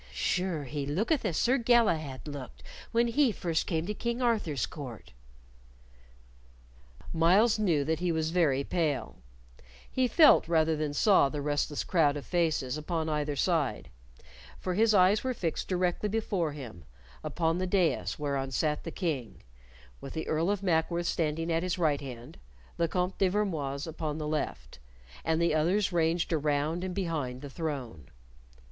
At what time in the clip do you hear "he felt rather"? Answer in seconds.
9.87-10.75